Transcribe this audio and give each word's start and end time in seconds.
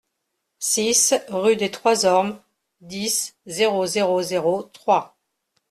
six 0.57 1.13
rue 1.27 1.55
des 1.57 1.69
Trois 1.69 2.07
Ormes, 2.07 2.41
dix, 2.79 3.35
zéro 3.45 3.85
zéro 3.85 4.19
zéro, 4.23 4.63
Troyes 4.63 5.15